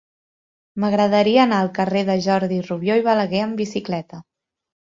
M'agradaria 0.83 1.43
anar 1.43 1.59
al 1.65 1.69
carrer 1.75 2.03
de 2.09 2.17
Jordi 2.29 2.59
Rubió 2.71 2.99
i 3.03 3.07
Balaguer 3.11 3.45
amb 3.45 3.65
bicicleta. 3.67 4.27